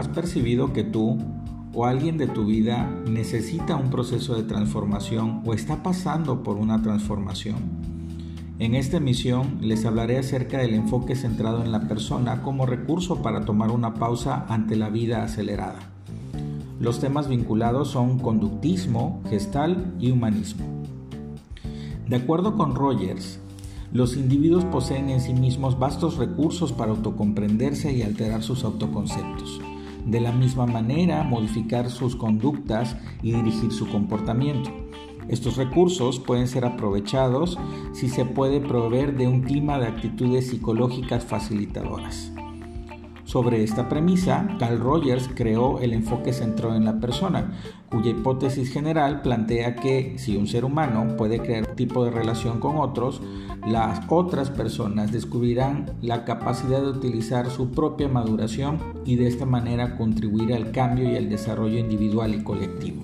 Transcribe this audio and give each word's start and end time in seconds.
¿Has 0.00 0.08
percibido 0.08 0.72
que 0.72 0.82
tú 0.82 1.18
o 1.74 1.84
alguien 1.84 2.16
de 2.16 2.26
tu 2.26 2.46
vida 2.46 2.88
necesita 3.06 3.76
un 3.76 3.90
proceso 3.90 4.34
de 4.34 4.44
transformación 4.44 5.42
o 5.44 5.52
está 5.52 5.82
pasando 5.82 6.42
por 6.42 6.56
una 6.56 6.80
transformación? 6.80 7.58
En 8.58 8.74
esta 8.74 8.96
emisión 8.96 9.58
les 9.60 9.84
hablaré 9.84 10.16
acerca 10.16 10.56
del 10.56 10.72
enfoque 10.72 11.14
centrado 11.16 11.62
en 11.62 11.70
la 11.70 11.86
persona 11.86 12.40
como 12.40 12.64
recurso 12.64 13.20
para 13.20 13.44
tomar 13.44 13.70
una 13.70 13.92
pausa 13.92 14.46
ante 14.48 14.74
la 14.74 14.88
vida 14.88 15.22
acelerada. 15.22 15.80
Los 16.80 16.98
temas 16.98 17.28
vinculados 17.28 17.88
son 17.88 18.20
conductismo, 18.20 19.20
gestal 19.28 19.94
y 20.00 20.12
humanismo. 20.12 20.64
De 22.08 22.16
acuerdo 22.16 22.56
con 22.56 22.74
Rogers, 22.74 23.38
los 23.92 24.16
individuos 24.16 24.64
poseen 24.64 25.10
en 25.10 25.20
sí 25.20 25.34
mismos 25.34 25.78
vastos 25.78 26.16
recursos 26.16 26.72
para 26.72 26.92
autocomprenderse 26.92 27.92
y 27.92 28.00
alterar 28.00 28.42
sus 28.42 28.64
autoconceptos. 28.64 29.60
De 30.06 30.20
la 30.20 30.32
misma 30.32 30.66
manera, 30.66 31.22
modificar 31.22 31.90
sus 31.90 32.16
conductas 32.16 32.96
y 33.22 33.32
dirigir 33.32 33.72
su 33.72 33.88
comportamiento. 33.88 34.70
Estos 35.28 35.56
recursos 35.56 36.18
pueden 36.18 36.48
ser 36.48 36.64
aprovechados 36.64 37.58
si 37.92 38.08
se 38.08 38.24
puede 38.24 38.60
proveer 38.60 39.16
de 39.16 39.28
un 39.28 39.42
clima 39.42 39.78
de 39.78 39.86
actitudes 39.86 40.48
psicológicas 40.48 41.24
facilitadoras. 41.24 42.32
Sobre 43.30 43.62
esta 43.62 43.88
premisa, 43.88 44.56
Carl 44.58 44.80
Rogers 44.80 45.30
creó 45.32 45.78
el 45.78 45.92
enfoque 45.92 46.32
centrado 46.32 46.74
en 46.74 46.84
la 46.84 46.98
persona, 46.98 47.52
cuya 47.88 48.10
hipótesis 48.10 48.72
general 48.72 49.22
plantea 49.22 49.76
que 49.76 50.18
si 50.18 50.36
un 50.36 50.48
ser 50.48 50.64
humano 50.64 51.16
puede 51.16 51.38
crear 51.38 51.70
un 51.70 51.76
tipo 51.76 52.04
de 52.04 52.10
relación 52.10 52.58
con 52.58 52.78
otros, 52.78 53.22
las 53.64 54.00
otras 54.08 54.50
personas 54.50 55.12
descubrirán 55.12 55.92
la 56.02 56.24
capacidad 56.24 56.80
de 56.80 56.88
utilizar 56.88 57.48
su 57.50 57.70
propia 57.70 58.08
maduración 58.08 58.78
y 59.04 59.14
de 59.14 59.28
esta 59.28 59.46
manera 59.46 59.96
contribuir 59.96 60.52
al 60.52 60.72
cambio 60.72 61.08
y 61.08 61.14
al 61.14 61.28
desarrollo 61.28 61.78
individual 61.78 62.34
y 62.34 62.42
colectivo 62.42 63.02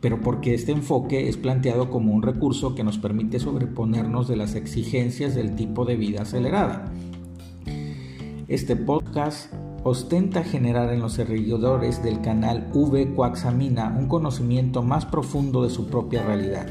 pero 0.00 0.20
porque 0.20 0.52
este 0.52 0.72
enfoque 0.72 1.28
es 1.28 1.36
planteado 1.36 1.88
como 1.88 2.12
un 2.12 2.22
recurso 2.22 2.74
que 2.74 2.82
nos 2.82 2.98
permite 2.98 3.38
sobreponernos 3.38 4.26
de 4.26 4.34
las 4.34 4.56
exigencias 4.56 5.36
del 5.36 5.54
tipo 5.54 5.84
de 5.84 5.94
vida 5.94 6.22
acelerada. 6.22 6.92
Este 8.48 8.74
podcast 8.74 9.52
ostenta 9.84 10.42
generar 10.42 10.92
en 10.92 11.00
los 11.00 11.12
seguidores 11.12 12.02
del 12.02 12.20
canal 12.20 12.68
V 12.72 13.14
Coaxamina 13.14 13.94
un 13.96 14.08
conocimiento 14.08 14.82
más 14.82 15.06
profundo 15.06 15.62
de 15.62 15.70
su 15.70 15.86
propia 15.86 16.24
realidad, 16.24 16.66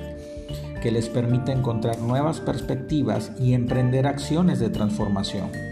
que 0.82 0.92
les 0.92 1.08
permita 1.08 1.54
encontrar 1.54 2.00
nuevas 2.00 2.42
perspectivas 2.42 3.32
y 3.40 3.54
emprender 3.54 4.06
acciones 4.06 4.60
de 4.60 4.70
transformación. 4.70 5.71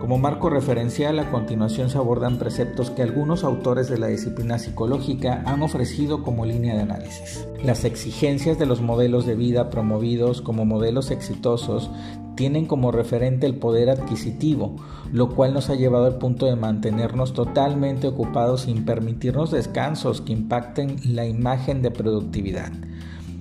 Como 0.00 0.16
marco 0.16 0.48
referencial, 0.48 1.18
a 1.18 1.30
continuación 1.30 1.90
se 1.90 1.98
abordan 1.98 2.38
preceptos 2.38 2.90
que 2.90 3.02
algunos 3.02 3.44
autores 3.44 3.90
de 3.90 3.98
la 3.98 4.06
disciplina 4.06 4.58
psicológica 4.58 5.42
han 5.44 5.62
ofrecido 5.62 6.22
como 6.22 6.46
línea 6.46 6.74
de 6.74 6.80
análisis. 6.80 7.46
Las 7.62 7.84
exigencias 7.84 8.58
de 8.58 8.64
los 8.64 8.80
modelos 8.80 9.26
de 9.26 9.34
vida 9.34 9.68
promovidos 9.68 10.40
como 10.40 10.64
modelos 10.64 11.10
exitosos 11.10 11.90
tienen 12.34 12.64
como 12.64 12.92
referente 12.92 13.46
el 13.46 13.56
poder 13.56 13.90
adquisitivo, 13.90 14.76
lo 15.12 15.28
cual 15.28 15.52
nos 15.52 15.68
ha 15.68 15.74
llevado 15.74 16.06
al 16.06 16.16
punto 16.16 16.46
de 16.46 16.56
mantenernos 16.56 17.34
totalmente 17.34 18.06
ocupados 18.08 18.62
sin 18.62 18.86
permitirnos 18.86 19.50
descansos 19.50 20.22
que 20.22 20.32
impacten 20.32 20.96
la 21.04 21.26
imagen 21.26 21.82
de 21.82 21.90
productividad 21.90 22.72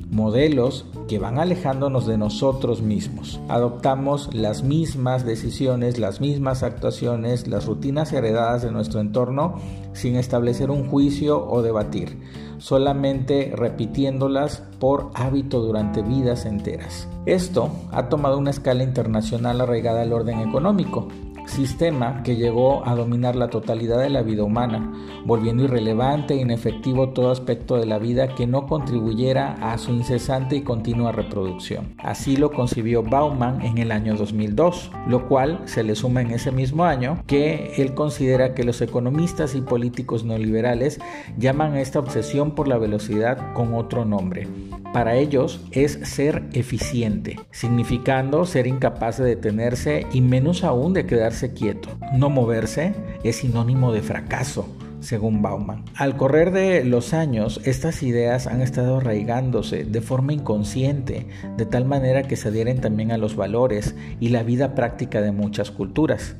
modelos 0.09 0.85
que 1.07 1.19
van 1.19 1.39
alejándonos 1.39 2.07
de 2.07 2.17
nosotros 2.17 2.81
mismos. 2.81 3.39
Adoptamos 3.47 4.33
las 4.33 4.63
mismas 4.63 5.25
decisiones, 5.25 5.99
las 5.99 6.21
mismas 6.21 6.63
actuaciones, 6.63 7.47
las 7.47 7.65
rutinas 7.65 8.11
heredadas 8.13 8.63
de 8.63 8.71
nuestro 8.71 8.99
entorno 8.99 9.55
sin 9.93 10.15
establecer 10.15 10.71
un 10.71 10.87
juicio 10.89 11.47
o 11.49 11.61
debatir, 11.61 12.19
solamente 12.57 13.51
repitiéndolas 13.55 14.63
por 14.79 15.11
hábito 15.13 15.61
durante 15.61 16.01
vidas 16.01 16.45
enteras. 16.45 17.07
Esto 17.25 17.69
ha 17.91 18.09
tomado 18.09 18.37
una 18.37 18.49
escala 18.49 18.83
internacional 18.83 19.61
arraigada 19.61 20.01
al 20.01 20.13
orden 20.13 20.39
económico 20.39 21.07
sistema 21.49 22.23
que 22.23 22.35
llegó 22.35 22.87
a 22.87 22.95
dominar 22.95 23.35
la 23.35 23.49
totalidad 23.49 23.99
de 23.99 24.09
la 24.09 24.21
vida 24.21 24.43
humana, 24.43 24.93
volviendo 25.25 25.63
irrelevante 25.63 26.35
e 26.35 26.41
inefectivo 26.41 27.09
todo 27.09 27.31
aspecto 27.31 27.77
de 27.77 27.85
la 27.85 27.99
vida 27.99 28.35
que 28.35 28.47
no 28.47 28.67
contribuyera 28.67 29.53
a 29.61 29.77
su 29.77 29.91
incesante 29.91 30.55
y 30.55 30.61
continua 30.61 31.11
reproducción. 31.11 31.95
Así 31.97 32.37
lo 32.37 32.51
concibió 32.51 33.03
Bauman 33.03 33.61
en 33.61 33.77
el 33.77 33.91
año 33.91 34.15
2002, 34.15 34.91
lo 35.07 35.27
cual 35.27 35.61
se 35.65 35.83
le 35.83 35.95
suma 35.95 36.21
en 36.21 36.31
ese 36.31 36.51
mismo 36.51 36.85
año 36.85 37.23
que 37.27 37.73
él 37.77 37.93
considera 37.93 38.53
que 38.53 38.63
los 38.63 38.81
economistas 38.81 39.55
y 39.55 39.61
políticos 39.61 40.23
neoliberales 40.23 40.99
llaman 41.37 41.73
a 41.73 41.81
esta 41.81 41.99
obsesión 41.99 42.51
por 42.51 42.67
la 42.67 42.77
velocidad 42.77 43.53
con 43.53 43.73
otro 43.73 44.05
nombre. 44.05 44.47
Para 44.93 45.15
ellos 45.15 45.61
es 45.71 45.99
ser 46.03 46.43
eficiente, 46.53 47.39
significando 47.51 48.45
ser 48.45 48.65
incapaz 48.65 49.19
de 49.19 49.25
detenerse 49.25 50.07
y 50.11 50.21
menos 50.21 50.63
aún 50.63 50.93
de 50.93 51.05
quedarse 51.05 51.53
quieto. 51.53 51.89
No 52.13 52.31
moverse 52.31 52.93
es 53.23 53.35
sinónimo 53.35 53.91
de 53.91 54.01
fracaso, 54.01 54.67
según 54.99 55.43
Bauman. 55.43 55.85
Al 55.95 56.17
correr 56.17 56.51
de 56.51 56.83
los 56.83 57.13
años, 57.13 57.61
estas 57.65 58.01
ideas 58.01 58.47
han 58.47 58.61
estado 58.61 58.97
arraigándose 58.97 59.85
de 59.85 60.01
forma 60.01 60.33
inconsciente, 60.33 61.27
de 61.55 61.65
tal 61.67 61.85
manera 61.85 62.23
que 62.23 62.35
se 62.35 62.49
adhieren 62.49 62.81
también 62.81 63.11
a 63.11 63.19
los 63.19 63.35
valores 63.35 63.93
y 64.19 64.29
la 64.29 64.41
vida 64.41 64.73
práctica 64.73 65.21
de 65.21 65.31
muchas 65.31 65.69
culturas. 65.69 66.35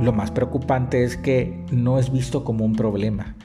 Lo 0.00 0.12
más 0.12 0.30
preocupante 0.30 1.04
es 1.04 1.16
que 1.16 1.64
no 1.70 1.98
es 1.98 2.12
visto 2.12 2.44
como 2.44 2.64
un 2.64 2.76
problema. 2.76 3.36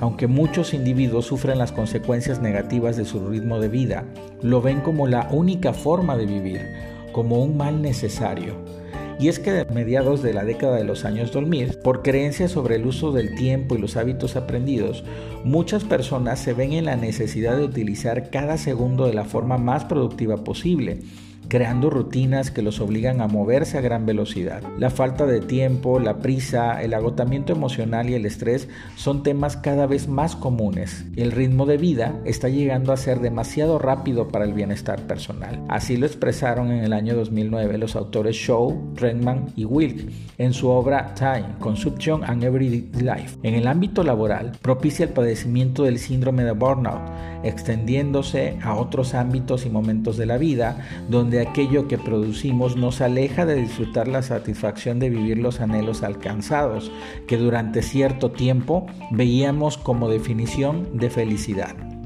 Aunque 0.00 0.26
muchos 0.26 0.74
individuos 0.74 1.26
sufren 1.26 1.58
las 1.58 1.72
consecuencias 1.72 2.40
negativas 2.40 2.96
de 2.96 3.04
su 3.04 3.28
ritmo 3.28 3.58
de 3.60 3.68
vida, 3.68 4.04
lo 4.42 4.60
ven 4.62 4.80
como 4.80 5.06
la 5.06 5.28
única 5.30 5.72
forma 5.72 6.16
de 6.16 6.26
vivir, 6.26 6.60
como 7.12 7.42
un 7.42 7.56
mal 7.56 7.82
necesario 7.82 8.54
y 9.20 9.28
es 9.28 9.38
que 9.38 9.52
de 9.52 9.64
mediados 9.64 10.22
de 10.22 10.32
la 10.32 10.44
década 10.44 10.76
de 10.76 10.84
los 10.84 11.04
años 11.04 11.32
2000, 11.32 11.78
por 11.78 12.02
creencias 12.02 12.52
sobre 12.52 12.76
el 12.76 12.86
uso 12.86 13.10
del 13.10 13.34
tiempo 13.34 13.74
y 13.74 13.78
los 13.78 13.96
hábitos 13.96 14.36
aprendidos, 14.36 15.02
muchas 15.44 15.84
personas 15.84 16.38
se 16.38 16.54
ven 16.54 16.72
en 16.72 16.84
la 16.84 16.96
necesidad 16.96 17.56
de 17.56 17.64
utilizar 17.64 18.30
cada 18.30 18.56
segundo 18.58 19.06
de 19.06 19.14
la 19.14 19.24
forma 19.24 19.58
más 19.58 19.84
productiva 19.84 20.44
posible 20.44 21.00
creando 21.48 21.90
rutinas 21.90 22.50
que 22.50 22.62
los 22.62 22.80
obligan 22.80 23.20
a 23.20 23.26
moverse 23.26 23.78
a 23.78 23.80
gran 23.80 24.06
velocidad. 24.06 24.62
La 24.78 24.90
falta 24.90 25.26
de 25.26 25.40
tiempo, 25.40 25.98
la 25.98 26.18
prisa, 26.18 26.82
el 26.82 26.94
agotamiento 26.94 27.52
emocional 27.52 28.10
y 28.10 28.14
el 28.14 28.26
estrés 28.26 28.68
son 28.96 29.22
temas 29.22 29.56
cada 29.56 29.86
vez 29.86 30.08
más 30.08 30.36
comunes. 30.36 31.04
El 31.16 31.32
ritmo 31.32 31.66
de 31.66 31.78
vida 31.78 32.20
está 32.24 32.48
llegando 32.48 32.92
a 32.92 32.96
ser 32.96 33.20
demasiado 33.20 33.78
rápido 33.78 34.28
para 34.28 34.44
el 34.44 34.52
bienestar 34.52 35.06
personal. 35.06 35.64
Así 35.68 35.96
lo 35.96 36.06
expresaron 36.06 36.70
en 36.70 36.84
el 36.84 36.92
año 36.92 37.14
2009 37.14 37.78
los 37.78 37.96
autores 37.96 38.36
Shaw, 38.36 38.94
Redman 38.94 39.46
y 39.56 39.64
Wilk 39.64 40.10
en 40.38 40.52
su 40.52 40.68
obra 40.68 41.14
Time, 41.14 41.56
Consumption 41.58 42.22
and 42.24 42.44
Everyday 42.44 42.88
Life. 43.02 43.38
En 43.42 43.54
el 43.54 43.66
ámbito 43.66 44.02
laboral, 44.04 44.52
propicia 44.62 45.04
el 45.06 45.12
padecimiento 45.12 45.84
del 45.84 45.98
síndrome 45.98 46.44
de 46.44 46.52
burnout, 46.52 47.02
extendiéndose 47.42 48.58
a 48.62 48.74
otros 48.74 49.14
ámbitos 49.14 49.66
y 49.66 49.70
momentos 49.70 50.16
de 50.16 50.26
la 50.26 50.38
vida 50.38 50.86
donde 51.08 51.37
aquello 51.40 51.88
que 51.88 51.98
producimos 51.98 52.76
nos 52.76 53.00
aleja 53.00 53.46
de 53.46 53.56
disfrutar 53.56 54.08
la 54.08 54.22
satisfacción 54.22 54.98
de 54.98 55.10
vivir 55.10 55.38
los 55.38 55.60
anhelos 55.60 56.02
alcanzados, 56.02 56.90
que 57.26 57.36
durante 57.36 57.82
cierto 57.82 58.30
tiempo 58.30 58.86
veíamos 59.10 59.78
como 59.78 60.08
definición 60.08 60.88
de 60.98 61.10
felicidad. 61.10 61.97